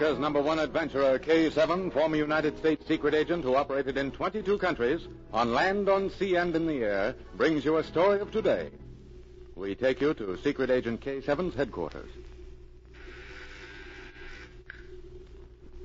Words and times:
America's 0.00 0.18
number 0.18 0.40
one 0.40 0.58
adventurer, 0.58 1.18
K7, 1.18 1.92
former 1.92 2.16
United 2.16 2.56
States 2.56 2.86
secret 2.88 3.12
agent 3.12 3.44
who 3.44 3.54
operated 3.54 3.98
in 3.98 4.10
22 4.10 4.56
countries, 4.56 5.06
on 5.30 5.52
land, 5.52 5.90
on 5.90 6.08
sea, 6.08 6.36
and 6.36 6.56
in 6.56 6.66
the 6.66 6.82
air, 6.82 7.14
brings 7.36 7.66
you 7.66 7.76
a 7.76 7.84
story 7.84 8.18
of 8.18 8.32
today. 8.32 8.70
We 9.56 9.74
take 9.74 10.00
you 10.00 10.14
to 10.14 10.38
Secret 10.38 10.70
Agent 10.70 11.02
K7's 11.02 11.54
headquarters. 11.54 12.08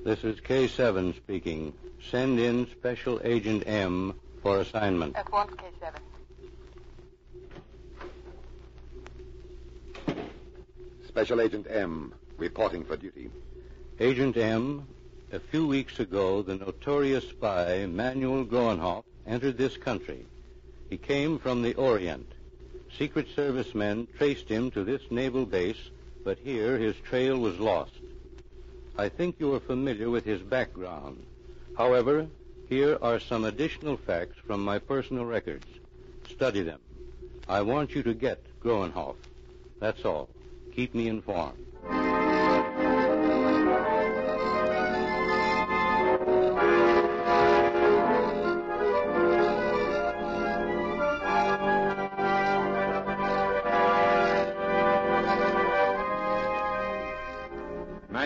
This 0.02 0.24
is 0.24 0.40
K7 0.40 1.14
speaking. 1.16 1.74
Send 2.10 2.40
in 2.40 2.70
Special 2.70 3.20
Agent 3.22 3.64
M 3.66 4.14
for 4.42 4.60
assignment. 4.60 5.14
At 5.14 5.30
once, 5.30 5.52
K7. 10.06 10.16
Special 11.06 11.42
Agent 11.42 11.66
M, 11.68 12.14
reporting 12.38 12.82
for 12.82 12.96
duty. 12.96 13.28
Agent 13.98 14.36
M, 14.36 14.86
a 15.32 15.40
few 15.40 15.66
weeks 15.66 15.98
ago, 16.00 16.42
the 16.42 16.56
notorious 16.56 17.26
spy 17.30 17.86
Manuel 17.86 18.44
Groenhoff 18.44 19.04
entered 19.26 19.56
this 19.56 19.78
country. 19.78 20.26
He 20.90 20.98
came 20.98 21.38
from 21.38 21.62
the 21.62 21.72
Orient. 21.76 22.30
Secret 22.98 23.26
Service 23.34 23.74
men 23.74 24.06
traced 24.18 24.50
him 24.50 24.70
to 24.72 24.84
this 24.84 25.00
naval 25.10 25.46
base, 25.46 25.90
but 26.24 26.36
here 26.44 26.76
his 26.76 26.94
trail 27.08 27.38
was 27.38 27.58
lost. 27.58 27.92
I 28.98 29.08
think 29.08 29.36
you 29.38 29.54
are 29.54 29.60
familiar 29.60 30.10
with 30.10 30.26
his 30.26 30.42
background. 30.42 31.24
However, 31.78 32.26
here 32.68 32.98
are 33.00 33.18
some 33.18 33.46
additional 33.46 33.96
facts 33.96 34.36
from 34.46 34.62
my 34.62 34.78
personal 34.78 35.24
records. 35.24 35.66
Study 36.28 36.60
them. 36.60 36.80
I 37.48 37.62
want 37.62 37.94
you 37.94 38.02
to 38.02 38.12
get 38.12 38.44
Groenhoff. 38.62 39.16
That's 39.80 40.04
all. 40.04 40.28
Keep 40.74 40.94
me 40.94 41.08
informed. 41.08 41.64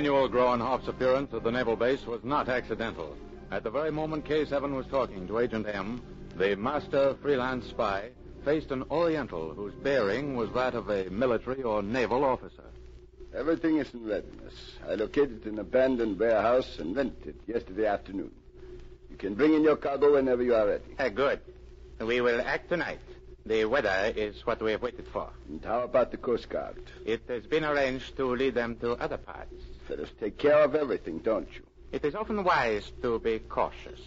Manuel 0.00 0.30
Groenhoff's 0.30 0.88
appearance 0.88 1.34
at 1.34 1.42
the 1.42 1.52
naval 1.52 1.76
base 1.76 2.06
was 2.06 2.24
not 2.24 2.48
accidental. 2.48 3.14
At 3.50 3.64
the 3.64 3.70
very 3.70 3.90
moment 3.90 4.24
K7 4.24 4.74
was 4.74 4.86
talking 4.86 5.28
to 5.28 5.40
Agent 5.40 5.66
M, 5.68 6.00
the 6.38 6.56
master 6.56 7.14
freelance 7.20 7.66
spy 7.66 8.08
faced 8.42 8.70
an 8.70 8.82
Oriental 8.90 9.52
whose 9.52 9.74
bearing 9.74 10.36
was 10.36 10.50
that 10.52 10.74
of 10.74 10.88
a 10.88 11.10
military 11.10 11.62
or 11.62 11.82
naval 11.82 12.24
officer. 12.24 12.64
Everything 13.34 13.76
is 13.76 13.92
in 13.92 14.06
readiness. 14.06 14.54
I 14.88 14.94
located 14.94 15.44
an 15.44 15.58
abandoned 15.58 16.18
warehouse 16.18 16.78
and 16.78 16.96
rented 16.96 17.26
it 17.26 17.40
yesterday 17.46 17.84
afternoon. 17.84 18.30
You 19.10 19.18
can 19.18 19.34
bring 19.34 19.52
in 19.52 19.62
your 19.62 19.76
cargo 19.76 20.14
whenever 20.14 20.42
you 20.42 20.54
are 20.54 20.66
ready. 20.66 20.94
Uh, 20.98 21.10
good. 21.10 21.40
We 22.00 22.22
will 22.22 22.40
act 22.40 22.70
tonight. 22.70 23.00
The 23.44 23.66
weather 23.66 24.14
is 24.16 24.46
what 24.46 24.62
we 24.62 24.70
have 24.70 24.80
waited 24.80 25.08
for. 25.08 25.28
And 25.46 25.62
how 25.62 25.82
about 25.82 26.10
the 26.10 26.16
Coast 26.16 26.48
Guard? 26.48 26.82
It 27.04 27.20
has 27.28 27.44
been 27.44 27.66
arranged 27.66 28.16
to 28.16 28.34
lead 28.34 28.54
them 28.54 28.76
to 28.76 28.92
other 28.92 29.18
parts. 29.18 29.52
Fellows 29.90 30.08
take 30.20 30.38
care 30.38 30.62
of 30.62 30.76
everything, 30.76 31.18
don't 31.18 31.48
you? 31.52 31.62
It 31.90 32.04
is 32.04 32.14
often 32.14 32.44
wise 32.44 32.92
to 33.02 33.18
be 33.18 33.40
cautious. 33.40 33.98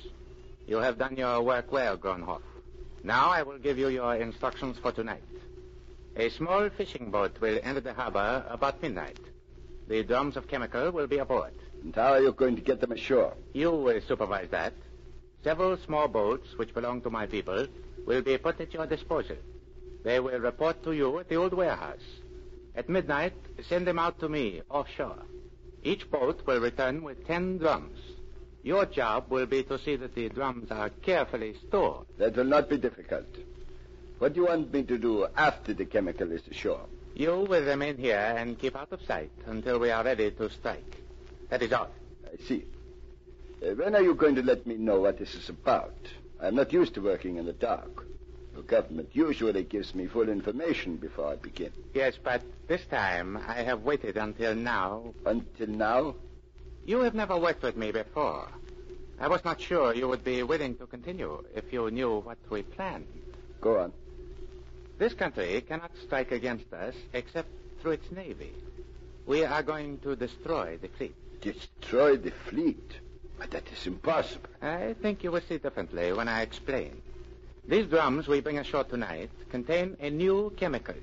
You 0.65 0.77
have 0.77 0.97
done 0.97 1.17
your 1.17 1.41
work 1.41 1.73
well, 1.73 1.97
Groenhoff. 1.97 2.41
Now 3.03 3.29
I 3.31 3.43
will 3.43 3.57
give 3.57 3.77
you 3.77 3.89
your 3.89 4.15
instructions 4.15 4.77
for 4.77 4.93
tonight. 4.93 5.27
A 6.15 6.29
small 6.29 6.69
fishing 6.69 7.11
boat 7.11 7.35
will 7.41 7.59
enter 7.61 7.81
the 7.81 7.93
harbor 7.93 8.45
about 8.49 8.81
midnight. 8.81 9.19
The 9.89 10.03
drums 10.03 10.37
of 10.37 10.47
chemical 10.47 10.89
will 10.91 11.07
be 11.07 11.17
aboard. 11.17 11.51
And 11.83 11.93
how 11.93 12.13
are 12.13 12.21
you 12.21 12.31
going 12.31 12.55
to 12.55 12.61
get 12.61 12.79
them 12.79 12.93
ashore? 12.93 13.33
You 13.51 13.71
will 13.71 13.99
supervise 14.07 14.51
that. 14.51 14.71
Several 15.43 15.75
small 15.75 16.07
boats, 16.07 16.47
which 16.57 16.73
belong 16.73 17.01
to 17.01 17.09
my 17.09 17.25
people, 17.25 17.67
will 18.05 18.21
be 18.21 18.37
put 18.37 18.61
at 18.61 18.73
your 18.73 18.87
disposal. 18.87 19.35
They 20.05 20.21
will 20.21 20.39
report 20.39 20.81
to 20.83 20.93
you 20.93 21.19
at 21.19 21.27
the 21.27 21.35
old 21.35 21.53
warehouse. 21.53 22.07
At 22.73 22.87
midnight, 22.87 23.33
send 23.67 23.85
them 23.85 23.99
out 23.99 24.21
to 24.21 24.29
me 24.29 24.61
offshore. 24.69 25.23
Each 25.83 26.09
boat 26.09 26.45
will 26.47 26.61
return 26.61 27.03
with 27.03 27.27
ten 27.27 27.57
drums. 27.57 27.99
Your 28.63 28.85
job 28.85 29.25
will 29.29 29.45
be 29.45 29.63
to 29.63 29.77
see 29.77 29.97
that 29.97 30.15
the 30.15 30.29
drums 30.29 30.71
are 30.71 30.89
carefully 30.89 31.55
stored. 31.67 32.07
That 32.17 32.35
will 32.37 32.45
not 32.45 32.69
be 32.69 32.77
difficult. 32.77 33.27
What 34.19 34.33
do 34.33 34.41
you 34.41 34.47
want 34.47 34.71
me 34.71 34.83
to 34.83 34.97
do 34.97 35.27
after 35.35 35.73
the 35.73 35.85
chemical 35.85 36.31
is 36.31 36.41
ashore? 36.49 36.85
You 37.13 37.31
will 37.31 37.61
remain 37.61 37.97
here 37.97 38.33
and 38.37 38.57
keep 38.57 38.75
out 38.75 38.93
of 38.93 39.01
sight 39.05 39.31
until 39.45 39.79
we 39.79 39.91
are 39.91 40.03
ready 40.03 40.31
to 40.31 40.49
strike. 40.49 41.01
That 41.49 41.61
is 41.61 41.73
all. 41.73 41.91
I 42.25 42.41
see. 42.47 42.63
Uh, 43.61 43.75
when 43.75 43.95
are 43.95 44.01
you 44.01 44.15
going 44.15 44.35
to 44.35 44.41
let 44.41 44.65
me 44.65 44.75
know 44.75 45.01
what 45.01 45.19
this 45.19 45.35
is 45.35 45.49
about? 45.49 45.95
I'm 46.41 46.55
not 46.55 46.71
used 46.71 46.93
to 46.95 47.01
working 47.01 47.35
in 47.35 47.45
the 47.45 47.53
dark. 47.53 48.05
The 48.55 48.61
government 48.61 49.09
usually 49.13 49.63
gives 49.63 49.95
me 49.95 50.07
full 50.07 50.29
information 50.29 50.97
before 50.97 51.27
I 51.31 51.35
begin. 51.35 51.71
Yes, 51.93 52.15
but 52.23 52.41
this 52.67 52.85
time 52.85 53.37
I 53.47 53.63
have 53.63 53.81
waited 53.81 54.17
until 54.17 54.55
now. 54.55 55.13
Until 55.25 55.67
now? 55.67 56.15
You 56.85 56.99
have 56.99 57.15
never 57.15 57.37
worked 57.37 57.63
with 57.63 57.75
me 57.77 57.91
before. 57.91 58.47
I 59.19 59.27
was 59.27 59.43
not 59.43 59.61
sure 59.61 59.93
you 59.93 60.07
would 60.07 60.23
be 60.23 60.43
willing 60.43 60.75
to 60.77 60.85
continue 60.85 61.43
if 61.55 61.71
you 61.71 61.89
knew 61.89 62.19
what 62.19 62.37
we 62.49 62.63
planned. 62.63 63.07
Go 63.61 63.79
on. 63.79 63.93
This 64.97 65.13
country 65.13 65.61
cannot 65.61 65.91
strike 66.03 66.31
against 66.31 66.71
us 66.73 66.95
except 67.13 67.49
through 67.81 67.93
its 67.93 68.11
navy. 68.11 68.53
We 69.25 69.45
are 69.45 69.63
going 69.63 69.99
to 69.99 70.15
destroy 70.15 70.77
the 70.81 70.89
fleet. 70.89 71.15
Destroy 71.41 72.17
the 72.17 72.31
fleet? 72.31 72.91
But 73.37 73.51
that 73.51 73.63
is 73.71 73.87
impossible. 73.87 74.49
I 74.61 74.93
think 75.01 75.23
you 75.23 75.31
will 75.31 75.41
see 75.41 75.57
differently 75.57 76.13
when 76.13 76.27
I 76.27 76.41
explain. 76.41 77.01
These 77.65 77.87
drums 77.87 78.27
we 78.27 78.41
bring 78.41 78.59
ashore 78.59 78.83
tonight 78.83 79.29
contain 79.49 79.95
a 80.01 80.09
new 80.09 80.51
chemical. 80.57 80.95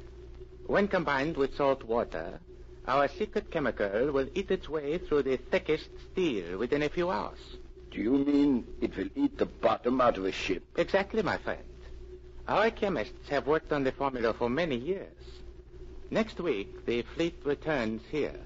When 0.66 0.88
combined 0.88 1.38
with 1.38 1.56
salt 1.56 1.84
water, 1.84 2.38
our 2.86 3.08
secret 3.08 3.50
chemical 3.50 4.12
will 4.12 4.28
eat 4.34 4.50
its 4.50 4.68
way 4.68 4.98
through 4.98 5.22
the 5.22 5.38
thickest 5.38 5.88
steel 6.12 6.58
within 6.58 6.82
a 6.82 6.90
few 6.90 7.08
hours. 7.10 7.38
Do 7.90 8.00
you 8.02 8.12
mean 8.12 8.66
it 8.82 8.94
will 8.94 9.08
eat 9.14 9.38
the 9.38 9.46
bottom 9.46 10.02
out 10.02 10.18
of 10.18 10.26
a 10.26 10.32
ship? 10.32 10.62
Exactly, 10.76 11.22
my 11.22 11.38
friend. 11.38 11.64
Our 12.46 12.70
chemists 12.70 13.30
have 13.30 13.46
worked 13.46 13.72
on 13.72 13.84
the 13.84 13.92
formula 13.92 14.34
for 14.34 14.50
many 14.50 14.76
years. 14.76 15.16
Next 16.10 16.38
week, 16.40 16.84
the 16.84 17.02
fleet 17.14 17.40
returns 17.42 18.02
here. 18.10 18.38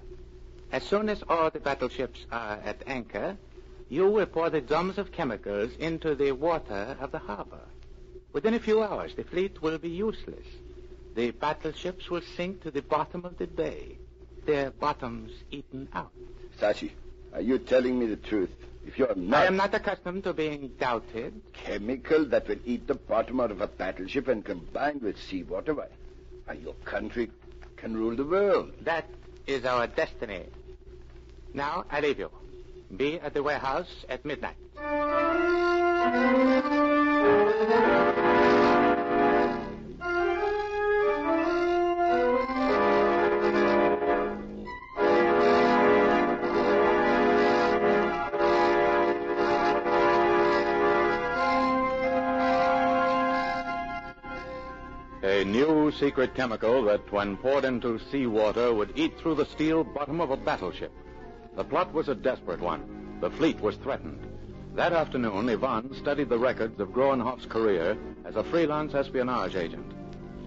As 0.70 0.84
soon 0.84 1.08
as 1.08 1.24
all 1.28 1.50
the 1.50 1.58
battleships 1.58 2.26
are 2.30 2.60
at 2.64 2.82
anchor, 2.86 3.36
you 3.88 4.08
will 4.08 4.26
pour 4.26 4.50
the 4.50 4.60
drums 4.60 4.98
of 4.98 5.10
chemicals 5.10 5.72
into 5.80 6.14
the 6.14 6.30
water 6.32 6.96
of 7.00 7.10
the 7.10 7.18
harbor. 7.18 7.66
Within 8.34 8.52
a 8.54 8.58
few 8.58 8.82
hours, 8.82 9.14
the 9.14 9.22
fleet 9.22 9.62
will 9.62 9.78
be 9.78 9.88
useless. 9.88 10.44
The 11.14 11.30
battleships 11.30 12.10
will 12.10 12.20
sink 12.36 12.64
to 12.64 12.72
the 12.72 12.82
bottom 12.82 13.24
of 13.24 13.38
the 13.38 13.46
bay, 13.46 13.96
their 14.44 14.72
bottoms 14.72 15.30
eaten 15.52 15.88
out. 15.94 16.10
Sashi, 16.60 16.90
are 17.32 17.40
you 17.40 17.58
telling 17.58 17.96
me 17.96 18.06
the 18.06 18.16
truth? 18.16 18.50
If 18.84 18.98
you're 18.98 19.14
not... 19.14 19.44
I 19.44 19.46
am 19.46 19.56
not 19.56 19.72
accustomed 19.72 20.24
to 20.24 20.34
being 20.34 20.72
doubted. 20.80 21.40
Chemical 21.52 22.24
that 22.26 22.48
will 22.48 22.58
eat 22.64 22.88
the 22.88 22.96
bottom 22.96 23.38
out 23.38 23.52
of 23.52 23.60
a 23.60 23.68
battleship 23.68 24.26
and 24.26 24.44
combined 24.44 25.02
with 25.02 25.16
seawater, 25.16 25.72
why, 25.72 25.86
why 26.44 26.54
your 26.54 26.74
country 26.84 27.30
can 27.76 27.96
rule 27.96 28.16
the 28.16 28.24
world. 28.24 28.72
That 28.80 29.08
is 29.46 29.64
our 29.64 29.86
destiny. 29.86 30.46
Now, 31.54 31.84
I 31.88 32.00
leave 32.00 32.18
you. 32.18 32.30
Be 32.94 33.20
at 33.20 33.32
the 33.32 33.44
warehouse 33.44 34.04
at 34.08 34.24
midnight. 34.24 34.56
A 55.24 55.42
new 55.42 55.90
secret 55.92 56.34
chemical 56.34 56.84
that, 56.84 57.10
when 57.10 57.36
poured 57.36 57.64
into 57.64 57.98
seawater, 58.10 58.72
would 58.72 58.92
eat 58.94 59.18
through 59.18 59.34
the 59.34 59.46
steel 59.46 59.82
bottom 59.82 60.20
of 60.20 60.30
a 60.30 60.36
battleship. 60.36 60.92
The 61.56 61.64
plot 61.64 61.92
was 61.92 62.08
a 62.08 62.14
desperate 62.14 62.60
one. 62.60 63.18
The 63.20 63.30
fleet 63.30 63.60
was 63.60 63.76
threatened. 63.76 64.23
That 64.74 64.92
afternoon, 64.92 65.48
Yvonne 65.48 65.94
studied 65.94 66.28
the 66.28 66.38
records 66.38 66.80
of 66.80 66.88
Groenhoff's 66.88 67.46
career 67.46 67.96
as 68.24 68.34
a 68.34 68.42
freelance 68.42 68.92
espionage 68.92 69.54
agent. 69.54 69.92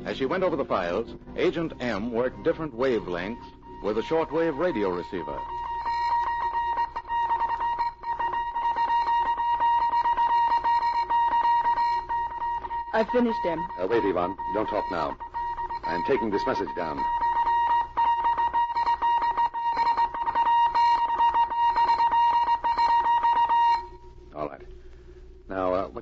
As 0.03 0.17
she 0.17 0.25
went 0.25 0.43
over 0.43 0.57
the 0.57 0.65
files, 0.65 1.15
Agent 1.37 1.71
M 1.79 2.11
worked 2.11 2.43
different 2.43 2.75
wavelengths 2.75 3.45
with 3.83 3.97
a 3.97 4.01
shortwave 4.01 4.57
radio 4.57 4.89
receiver. 4.89 5.39
I've 12.93 13.09
finished 13.09 13.39
him. 13.45 13.65
Uh, 13.79 13.87
wait, 13.87 14.03
Yvonne. 14.03 14.35
Don't 14.53 14.67
talk 14.67 14.83
now. 14.91 15.15
I'm 15.85 16.03
taking 16.03 16.31
this 16.31 16.45
message 16.45 16.73
down. 16.75 17.01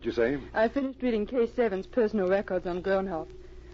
You 0.05 0.11
say? 0.11 0.37
I 0.53 0.67
finished 0.67 1.01
reading 1.01 1.25
K7's 1.25 1.87
personal 1.87 2.27
records 2.27 2.67
on 2.67 2.83
Groenhoff. 2.83 3.25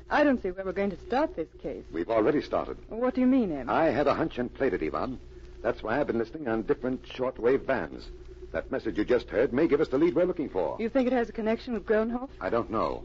I 0.09 0.23
don't 0.23 0.41
see 0.41 0.51
where 0.51 0.63
we're 0.63 0.71
going 0.71 0.91
to 0.91 1.05
start 1.05 1.35
this 1.35 1.49
case. 1.61 1.83
We've 1.91 2.09
already 2.09 2.41
started. 2.41 2.77
What 2.87 3.15
do 3.15 3.21
you 3.21 3.27
mean, 3.27 3.51
Em? 3.51 3.69
I 3.69 3.87
had 3.87 4.07
a 4.07 4.13
hunch 4.13 4.37
and 4.37 4.53
played 4.53 4.73
it, 4.73 4.81
Yvonne. 4.81 5.19
That's 5.61 5.83
why 5.83 5.99
I've 5.99 6.07
been 6.07 6.17
listening 6.17 6.47
on 6.47 6.61
different 6.61 7.03
shortwave 7.03 7.65
bands. 7.65 8.05
That 8.53 8.71
message 8.71 8.97
you 8.97 9.03
just 9.03 9.29
heard 9.29 9.51
may 9.51 9.67
give 9.67 9.81
us 9.81 9.89
the 9.89 9.97
lead 9.97 10.15
we're 10.15 10.23
looking 10.23 10.47
for. 10.47 10.77
You 10.79 10.87
think 10.87 11.07
it 11.07 11.13
has 11.13 11.27
a 11.27 11.33
connection 11.33 11.73
with 11.73 11.85
Groenhoff? 11.85 12.29
I 12.39 12.49
don't 12.49 12.71
know. 12.71 13.03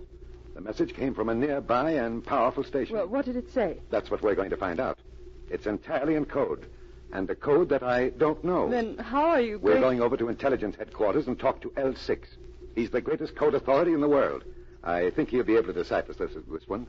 The 0.55 0.61
message 0.61 0.95
came 0.95 1.13
from 1.13 1.29
a 1.29 1.35
nearby 1.35 1.93
and 1.93 2.25
powerful 2.25 2.63
station. 2.63 2.95
Well, 2.95 3.09
what 3.09 3.25
did 3.25 3.35
it 3.35 3.53
say? 3.53 3.79
That's 3.91 4.09
what 4.09 4.23
we're 4.23 4.37
going 4.37 4.51
to 4.51 4.57
find 4.57 4.79
out. 4.79 5.01
It's 5.51 5.67
entirely 5.67 6.15
in 6.15 6.27
code, 6.27 6.67
and 7.13 7.29
a 7.29 7.35
code 7.35 7.71
that 7.71 7.83
I 7.83 8.11
don't 8.11 8.45
know. 8.45 8.71
Then 8.71 8.99
how 8.99 9.31
are 9.31 9.41
you 9.41 9.59
We're 9.59 9.81
going 9.81 10.01
over 10.01 10.17
to 10.17 10.29
intelligence 10.29 10.77
headquarters 10.77 11.27
and 11.27 11.37
talk 11.37 11.61
to 11.63 11.71
L6. 11.71 12.21
He's 12.77 12.91
the 12.91 13.01
greatest 13.01 13.35
code 13.35 13.55
authority 13.55 13.95
in 13.95 14.01
the 14.03 14.09
world. 14.09 14.45
I 14.85 15.11
think 15.11 15.31
he'll 15.31 15.43
be 15.43 15.57
able 15.57 15.69
to 15.69 15.73
decipher 15.73 16.13
this, 16.13 16.31
this 16.35 16.69
one. 16.69 16.87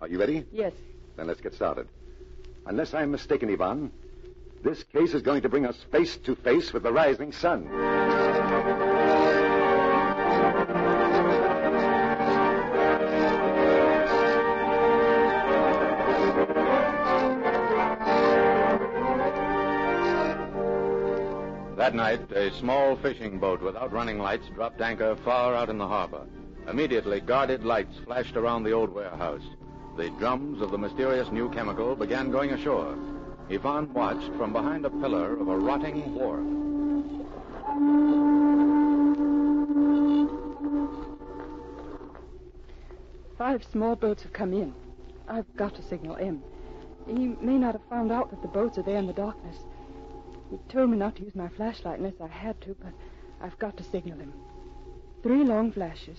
Are 0.00 0.08
you 0.08 0.18
ready? 0.18 0.44
Yes. 0.52 0.72
Then 1.16 1.28
let's 1.28 1.40
get 1.40 1.54
started. 1.54 1.88
Unless 2.66 2.92
I'm 2.92 3.12
mistaken, 3.12 3.48
Yvonne, 3.48 3.92
this 4.62 4.82
case 4.82 5.14
is 5.14 5.22
going 5.22 5.42
to 5.42 5.48
bring 5.48 5.64
us 5.64 5.76
face 5.92 6.16
to 6.18 6.34
face 6.34 6.72
with 6.72 6.82
the 6.82 6.92
rising 6.92 7.32
sun. 7.32 7.68
That 21.82 21.96
night, 21.96 22.30
a 22.30 22.52
small 22.60 22.94
fishing 22.94 23.40
boat 23.40 23.60
without 23.60 23.90
running 23.90 24.20
lights 24.20 24.46
dropped 24.54 24.80
anchor 24.80 25.16
far 25.24 25.52
out 25.52 25.68
in 25.68 25.78
the 25.78 25.88
harbor. 25.88 26.24
Immediately, 26.68 27.22
guarded 27.22 27.64
lights 27.64 27.98
flashed 28.04 28.36
around 28.36 28.62
the 28.62 28.70
old 28.70 28.94
warehouse. 28.94 29.42
The 29.96 30.10
drums 30.10 30.62
of 30.62 30.70
the 30.70 30.78
mysterious 30.78 31.32
new 31.32 31.50
chemical 31.50 31.96
began 31.96 32.30
going 32.30 32.52
ashore. 32.52 32.96
Yvonne 33.48 33.92
watched 33.92 34.32
from 34.34 34.52
behind 34.52 34.86
a 34.86 34.90
pillar 34.90 35.34
of 35.36 35.48
a 35.48 35.58
rotting 35.58 36.14
wharf. 36.14 36.46
Five 43.36 43.64
small 43.72 43.96
boats 43.96 44.22
have 44.22 44.32
come 44.32 44.52
in. 44.52 44.72
I've 45.26 45.52
got 45.56 45.74
to 45.74 45.82
signal 45.82 46.14
M. 46.14 46.44
He 47.08 47.34
may 47.40 47.58
not 47.58 47.72
have 47.72 47.82
found 47.90 48.12
out 48.12 48.30
that 48.30 48.40
the 48.40 48.46
boats 48.46 48.78
are 48.78 48.84
there 48.84 48.98
in 48.98 49.08
the 49.08 49.12
darkness. 49.12 49.56
He 50.52 50.58
told 50.72 50.90
me 50.90 50.98
not 50.98 51.16
to 51.16 51.22
use 51.22 51.34
my 51.34 51.48
flashlight 51.48 51.98
unless 51.98 52.20
I 52.22 52.26
had 52.26 52.60
to, 52.62 52.76
but 52.82 52.92
I've 53.40 53.58
got 53.58 53.76
to 53.78 53.84
signal 53.84 54.18
him. 54.18 54.34
Three 55.22 55.44
long 55.44 55.72
flashes. 55.72 56.18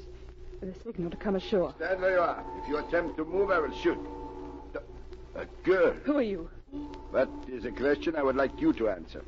The 0.60 0.74
signal 0.84 1.12
to 1.12 1.18
come 1.18 1.36
ashore. 1.36 1.74
Stand 1.78 2.02
where 2.02 2.16
you 2.16 2.20
are. 2.20 2.44
If 2.62 2.70
you 2.70 2.78
attempt 2.78 3.18
to 3.18 3.26
move, 3.26 3.52
I 3.52 3.60
will 3.60 3.78
shoot. 3.82 3.98
A 5.36 5.46
girl. 5.64 5.94
Who 6.06 6.18
are 6.18 6.22
you? 6.22 6.50
That 7.12 7.28
is 7.48 7.66
a 7.66 7.72
question 7.72 8.16
I 8.16 8.24
would 8.24 8.36
like 8.36 8.60
you 8.60 8.74
to 8.74 8.90
answer. 8.90 9.24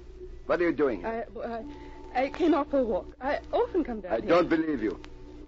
What 0.47 0.59
are 0.61 0.63
you 0.69 0.73
doing 0.73 1.01
here? 1.01 1.25
I, 1.43 1.47
I, 1.47 2.23
I 2.23 2.29
came 2.29 2.53
out 2.53 2.71
for 2.71 2.79
a 2.79 2.83
walk. 2.83 3.15
I 3.21 3.39
often 3.51 3.83
come 3.83 4.01
down 4.01 4.13
I 4.13 4.19
here. 4.21 4.29
don't 4.29 4.49
believe 4.49 4.81
you. 4.81 4.99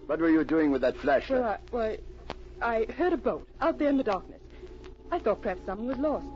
What 0.06 0.20
were 0.20 0.30
you 0.30 0.44
doing 0.44 0.70
with 0.70 0.82
that 0.82 0.96
flashlight? 0.98 1.40
Well, 1.40 1.48
I, 1.50 1.58
well, 1.72 1.96
I 2.60 2.86
heard 2.96 3.12
a 3.12 3.16
boat 3.16 3.48
out 3.60 3.78
there 3.78 3.88
in 3.88 3.96
the 3.96 4.04
darkness. 4.04 4.40
I 5.10 5.18
thought 5.18 5.42
perhaps 5.42 5.60
someone 5.66 5.88
was 5.88 5.98
lost. 5.98 6.26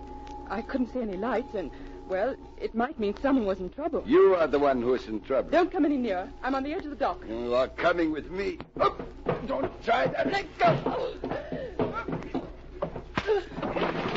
I 0.48 0.62
couldn't 0.62 0.92
see 0.92 1.00
any 1.00 1.16
lights, 1.16 1.54
and, 1.54 1.70
well, 2.12 2.36
it 2.60 2.74
might 2.74 3.00
mean 3.00 3.14
someone 3.22 3.46
was 3.46 3.58
in 3.58 3.70
trouble. 3.70 4.02
You 4.04 4.34
are 4.34 4.46
the 4.46 4.58
one 4.58 4.82
who 4.82 4.92
is 4.92 5.08
in 5.08 5.22
trouble. 5.22 5.50
Don't 5.50 5.72
come 5.72 5.86
any 5.86 5.96
nearer. 5.96 6.28
I'm 6.42 6.54
on 6.54 6.62
the 6.62 6.74
edge 6.74 6.84
of 6.84 6.90
the 6.90 6.96
dock. 6.96 7.24
You 7.26 7.54
are 7.54 7.68
coming 7.68 8.12
with 8.12 8.30
me. 8.30 8.58
Up! 8.78 9.00
Don't 9.46 9.72
try 9.82 10.08
that. 10.08 10.30
Let 10.30 10.58
go. 10.58 11.14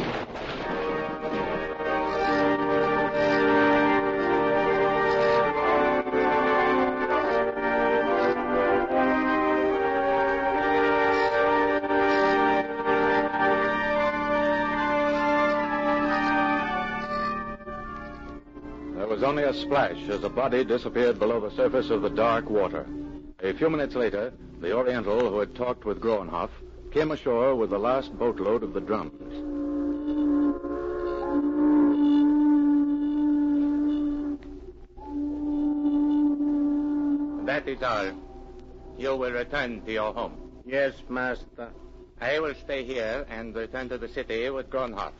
There 19.06 19.14
was 19.14 19.22
only 19.22 19.44
a 19.44 19.54
splash 19.54 20.10
as 20.10 20.24
a 20.24 20.30
body 20.30 20.64
disappeared 20.64 21.20
below 21.20 21.40
the 21.40 21.56
surface 21.56 21.92
of 21.92 22.02
the 22.02 22.10
dark 22.10 22.50
water. 22.50 22.88
A 23.44 23.54
few 23.54 23.70
minutes 23.70 23.94
later, 23.94 24.34
the 24.60 24.76
Oriental 24.76 25.30
who 25.30 25.38
had 25.38 25.54
talked 25.54 25.86
with 25.86 26.02
Groenhoff 26.02 26.50
came 26.90 27.12
ashore 27.12 27.54
with 27.54 27.70
the 27.70 27.78
last 27.78 28.18
boatload 28.18 28.64
of 28.64 28.74
the 28.74 28.82
drums. 28.82 29.14
That 37.46 37.68
is 37.68 37.84
all. 37.84 38.12
You 38.98 39.16
will 39.16 39.34
return 39.34 39.82
to 39.82 39.92
your 39.92 40.16
home. 40.16 40.36
Yes, 40.66 40.96
master. 41.10 41.70
I 42.20 42.40
will 42.40 42.56
stay 42.56 42.84
here 42.84 43.24
and 43.30 43.56
return 43.56 43.88
to 43.90 44.00
the 44.00 44.10
city 44.10 44.50
with 44.50 44.72
Groenhoff. 44.72 45.14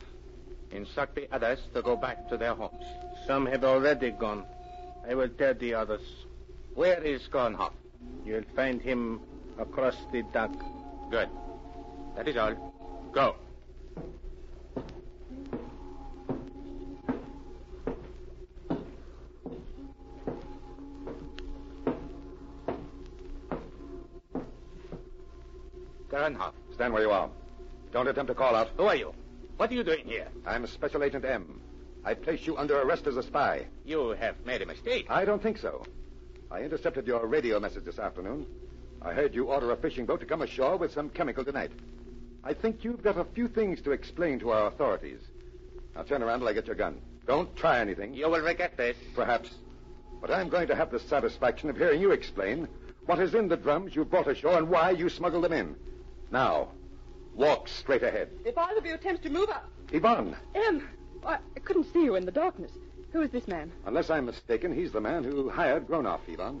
Instruct 0.70 1.14
the 1.14 1.28
others 1.32 1.58
to 1.74 1.82
go 1.82 1.96
back 1.96 2.28
to 2.28 2.36
their 2.36 2.54
homes. 2.54 2.84
Some 3.26 3.46
have 3.46 3.64
already 3.64 4.10
gone. 4.10 4.44
I 5.08 5.14
will 5.14 5.28
tell 5.28 5.54
the 5.54 5.74
others. 5.74 6.02
Where 6.74 7.02
is 7.02 7.28
Groenhoff? 7.28 7.72
You'll 8.24 8.42
find 8.54 8.82
him 8.82 9.20
across 9.58 9.96
the 10.12 10.22
dock. 10.32 10.52
Good. 11.10 11.28
That 12.16 12.28
is 12.28 12.36
all. 12.36 12.54
Go. 13.12 13.36
Groenhoff. 26.10 26.52
Stand 26.74 26.92
where 26.92 27.02
you 27.02 27.10
are. 27.10 27.30
Don't 27.92 28.08
attempt 28.08 28.28
to 28.28 28.34
call 28.34 28.54
out. 28.54 28.68
Who 28.76 28.84
are 28.84 28.96
you? 28.96 29.14
What 29.56 29.70
are 29.70 29.74
you 29.74 29.84
doing 29.84 30.04
here? 30.04 30.28
I'm 30.44 30.66
Special 30.66 31.02
Agent 31.02 31.24
M. 31.24 31.62
I 32.04 32.12
place 32.12 32.46
you 32.46 32.58
under 32.58 32.78
arrest 32.78 33.06
as 33.06 33.16
a 33.16 33.22
spy. 33.22 33.64
You 33.86 34.10
have 34.10 34.44
made 34.44 34.60
a 34.60 34.66
mistake. 34.66 35.06
I 35.08 35.24
don't 35.24 35.42
think 35.42 35.56
so. 35.56 35.82
I 36.50 36.60
intercepted 36.60 37.06
your 37.06 37.26
radio 37.26 37.58
message 37.58 37.84
this 37.84 37.98
afternoon. 37.98 38.46
I 39.00 39.14
heard 39.14 39.34
you 39.34 39.46
order 39.46 39.70
a 39.70 39.76
fishing 39.76 40.04
boat 40.04 40.20
to 40.20 40.26
come 40.26 40.42
ashore 40.42 40.76
with 40.76 40.92
some 40.92 41.08
chemical 41.08 41.42
tonight. 41.42 41.70
I 42.44 42.52
think 42.52 42.84
you've 42.84 43.02
got 43.02 43.16
a 43.16 43.24
few 43.24 43.48
things 43.48 43.80
to 43.82 43.92
explain 43.92 44.38
to 44.40 44.50
our 44.50 44.66
authorities. 44.66 45.20
Now 45.94 46.02
turn 46.02 46.22
around 46.22 46.40
till 46.40 46.48
I 46.48 46.52
get 46.52 46.66
your 46.66 46.76
gun. 46.76 47.00
Don't 47.26 47.56
try 47.56 47.78
anything. 47.78 48.12
You 48.12 48.28
will 48.28 48.42
regret 48.42 48.76
this. 48.76 48.98
Perhaps. 49.14 49.48
But 50.20 50.30
I'm 50.30 50.50
going 50.50 50.68
to 50.68 50.76
have 50.76 50.90
the 50.90 51.00
satisfaction 51.00 51.70
of 51.70 51.78
hearing 51.78 52.02
you 52.02 52.10
explain 52.10 52.68
what 53.06 53.20
is 53.20 53.34
in 53.34 53.48
the 53.48 53.56
drums 53.56 53.96
you 53.96 54.04
brought 54.04 54.28
ashore 54.28 54.58
and 54.58 54.68
why 54.68 54.90
you 54.90 55.08
smuggled 55.08 55.44
them 55.44 55.54
in. 55.54 55.76
Now, 56.30 56.68
walk 57.36 57.68
straight 57.68 58.02
ahead. 58.02 58.30
If 58.44 58.56
either 58.58 58.78
of 58.78 58.86
you 58.86 58.94
attempts 58.94 59.22
to 59.22 59.30
move 59.30 59.48
up. 59.50 59.68
Yvonne, 59.92 60.36
Em, 60.54 60.88
I, 61.24 61.38
couldn't 61.64 61.92
see 61.92 62.02
you 62.04 62.16
in 62.16 62.24
the 62.24 62.32
darkness. 62.32 62.72
Who 63.12 63.22
is 63.22 63.30
this 63.30 63.46
man? 63.48 63.70
unless 63.86 64.10
I'm 64.10 64.26
mistaken, 64.26 64.74
he's 64.74 64.92
the 64.92 65.00
man 65.00 65.24
who 65.24 65.48
hired 65.48 65.86
Gronoff, 65.86 66.20
Yvonne. 66.28 66.60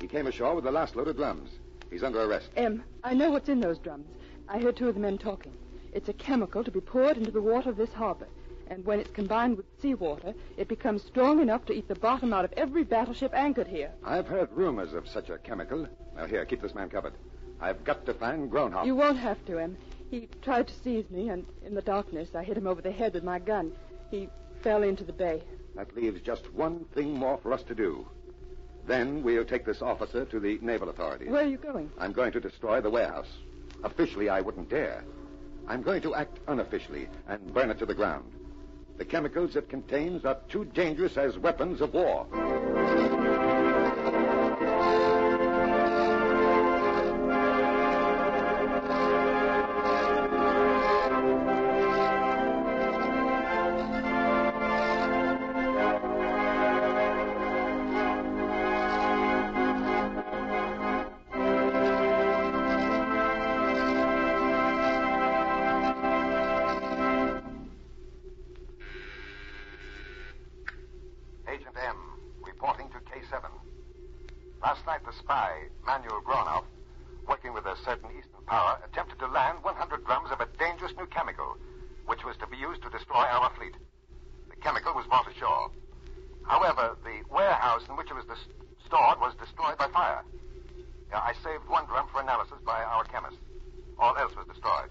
He 0.00 0.08
came 0.08 0.26
ashore 0.26 0.54
with 0.54 0.64
the 0.64 0.70
last 0.72 0.96
load 0.96 1.08
of 1.08 1.16
drums. 1.16 1.50
He's 1.90 2.02
under 2.02 2.20
arrest. 2.22 2.50
Em, 2.56 2.82
I 3.04 3.14
know 3.14 3.30
what's 3.30 3.48
in 3.48 3.60
those 3.60 3.78
drums. 3.78 4.06
I 4.48 4.58
heard 4.58 4.76
two 4.76 4.88
of 4.88 4.94
the 4.94 5.00
men 5.00 5.16
talking. 5.18 5.52
It's 5.92 6.08
a 6.08 6.12
chemical 6.12 6.64
to 6.64 6.70
be 6.70 6.80
poured 6.80 7.16
into 7.16 7.30
the 7.30 7.40
water 7.40 7.70
of 7.70 7.76
this 7.76 7.92
harbor. 7.92 8.26
And 8.68 8.84
when 8.84 8.98
it's 8.98 9.10
combined 9.10 9.56
with 9.56 9.66
seawater, 9.80 10.34
it 10.56 10.68
becomes 10.68 11.02
strong 11.02 11.40
enough 11.40 11.64
to 11.66 11.72
eat 11.72 11.86
the 11.86 11.94
bottom 11.94 12.32
out 12.32 12.44
of 12.44 12.52
every 12.54 12.82
battleship 12.82 13.32
anchored 13.34 13.68
here. 13.68 13.90
I've 14.04 14.26
heard 14.26 14.50
rumors 14.52 14.92
of 14.94 15.06
such 15.08 15.30
a 15.30 15.38
chemical. 15.38 15.86
Now, 16.16 16.26
here, 16.26 16.44
keep 16.44 16.60
this 16.62 16.74
man 16.74 16.88
covered. 16.88 17.12
I've 17.60 17.84
got 17.84 18.04
to 18.06 18.14
find 18.14 18.50
Gronoff. 18.50 18.84
You 18.86 18.96
won't 18.96 19.18
have 19.18 19.42
to, 19.46 19.58
Em. 19.58 19.76
He 20.10 20.28
tried 20.42 20.68
to 20.68 20.74
seize 20.74 21.10
me, 21.10 21.28
and 21.28 21.44
in 21.64 21.74
the 21.74 21.82
darkness, 21.82 22.28
I 22.34 22.44
hit 22.44 22.56
him 22.56 22.66
over 22.66 22.80
the 22.80 22.92
head 22.92 23.14
with 23.14 23.24
my 23.24 23.38
gun. 23.38 23.72
He 24.10 24.28
fell 24.62 24.82
into 24.82 25.04
the 25.04 25.12
bay. 25.12 25.42
That 25.74 25.94
leaves 25.96 26.20
just 26.20 26.52
one 26.54 26.84
thing 26.94 27.14
more 27.14 27.38
for 27.38 27.52
us 27.52 27.62
to 27.64 27.74
do. 27.74 28.06
Then 28.86 29.22
we'll 29.22 29.44
take 29.44 29.64
this 29.64 29.82
officer 29.82 30.24
to 30.26 30.38
the 30.38 30.58
naval 30.60 30.88
authorities. 30.88 31.28
Where 31.28 31.44
are 31.44 31.48
you 31.48 31.56
going? 31.56 31.90
I'm 31.98 32.12
going 32.12 32.32
to 32.32 32.40
destroy 32.40 32.80
the 32.80 32.90
warehouse. 32.90 33.30
Officially, 33.82 34.28
I 34.28 34.40
wouldn't 34.40 34.68
dare. 34.70 35.04
I'm 35.66 35.82
going 35.82 36.02
to 36.02 36.14
act 36.14 36.38
unofficially 36.46 37.08
and 37.26 37.54
burn 37.54 37.70
it 37.70 37.78
to 37.78 37.86
the 37.86 37.94
ground. 37.94 38.30
The 38.98 39.04
chemicals 39.04 39.56
it 39.56 39.68
contains 39.68 40.24
are 40.24 40.38
too 40.48 40.66
dangerous 40.66 41.16
as 41.16 41.38
weapons 41.38 41.80
of 41.80 41.94
war. 41.94 42.26
Spy, 75.94 76.02
Manuel 76.02 76.22
Gronoff, 76.26 76.64
working 77.28 77.54
with 77.54 77.64
a 77.66 77.76
certain 77.84 78.10
Eastern 78.10 78.42
power, 78.46 78.78
attempted 78.84 79.18
to 79.18 79.26
land 79.26 79.58
100 79.62 80.04
drums 80.04 80.30
of 80.30 80.40
a 80.40 80.48
dangerous 80.58 80.92
new 80.98 81.06
chemical, 81.06 81.56
which 82.06 82.24
was 82.24 82.36
to 82.38 82.46
be 82.46 82.56
used 82.56 82.82
to 82.82 82.90
destroy 82.90 83.22
our 83.22 83.50
fleet. 83.56 83.74
The 84.50 84.56
chemical 84.56 84.94
was 84.94 85.06
brought 85.06 85.30
ashore. 85.30 85.70
However, 86.42 86.96
the 87.04 87.22
warehouse 87.30 87.82
in 87.88 87.96
which 87.96 88.10
it 88.10 88.14
was 88.14 88.26
dis- 88.26 88.50
stored 88.86 89.18
was 89.20 89.34
destroyed 89.38 89.78
by 89.78 89.88
fire. 89.88 90.22
Yeah, 91.10 91.20
I 91.22 91.32
saved 91.42 91.64
one 91.68 91.86
drum 91.86 92.06
for 92.12 92.20
analysis 92.20 92.58
by 92.66 92.82
our 92.82 93.04
chemists. 93.04 93.40
All 93.98 94.16
else 94.18 94.36
was 94.36 94.46
destroyed. 94.46 94.90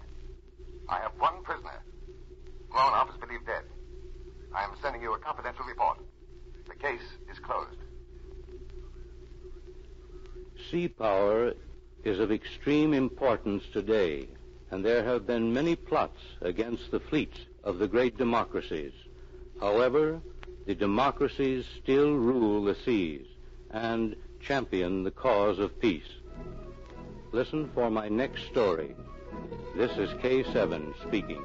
I 0.88 0.98
have 1.00 1.12
one 1.18 1.42
prisoner. 1.44 1.78
Gronoff 2.72 3.10
is 3.10 3.20
believed 3.20 3.46
dead. 3.46 3.62
I 4.56 4.64
am 4.64 4.74
sending 4.82 5.02
you 5.02 5.14
a 5.14 5.18
confidential 5.18 5.64
report. 5.66 5.98
The 6.68 6.74
case 6.74 7.06
is 7.30 7.38
closed. 7.38 7.78
Sea 10.70 10.88
power 10.88 11.52
is 12.04 12.20
of 12.20 12.30
extreme 12.30 12.92
importance 12.92 13.64
today, 13.72 14.28
and 14.70 14.84
there 14.84 15.02
have 15.04 15.26
been 15.26 15.52
many 15.52 15.74
plots 15.74 16.20
against 16.40 16.90
the 16.90 17.00
fleets 17.00 17.38
of 17.62 17.78
the 17.78 17.88
great 17.88 18.18
democracies. 18.18 18.92
However, 19.60 20.20
the 20.66 20.74
democracies 20.74 21.64
still 21.82 22.14
rule 22.14 22.64
the 22.64 22.74
seas 22.84 23.26
and 23.70 24.16
champion 24.40 25.02
the 25.02 25.10
cause 25.10 25.58
of 25.58 25.80
peace. 25.80 26.08
Listen 27.32 27.70
for 27.74 27.90
my 27.90 28.08
next 28.08 28.44
story. 28.46 28.94
This 29.76 29.90
is 29.92 30.10
K7 30.20 30.94
speaking. 31.06 31.44